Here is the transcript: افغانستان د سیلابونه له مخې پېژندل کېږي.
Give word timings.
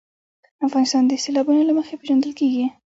افغانستان 0.67 1.03
د 1.07 1.11
سیلابونه 1.23 1.61
له 1.65 1.73
مخې 1.79 1.95
پېژندل 1.99 2.31
کېږي. 2.39 2.65